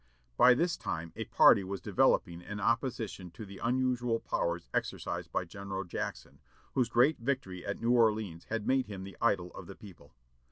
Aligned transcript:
By 0.35 0.55
this 0.55 0.77
time 0.77 1.13
a 1.15 1.25
party 1.25 1.63
was 1.63 1.79
developing 1.79 2.41
in 2.41 2.59
opposition 2.59 3.29
to 3.33 3.45
the 3.45 3.59
unusual 3.59 4.19
powers 4.19 4.67
exercised 4.73 5.31
by 5.31 5.45
General 5.45 5.83
Jackson, 5.83 6.39
whose 6.73 6.89
great 6.89 7.19
victory 7.19 7.63
at 7.63 7.79
New 7.79 7.91
Orleans 7.91 8.45
had 8.45 8.65
made 8.65 8.87
him 8.87 9.03
the 9.03 9.15
idol 9.21 9.51
of 9.53 9.67
the 9.67 9.75
people. 9.75 10.15